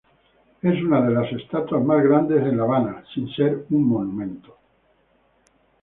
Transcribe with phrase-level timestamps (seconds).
[0.63, 4.57] Es una de las estatuas más grandes en La Habana sin ser un monumento.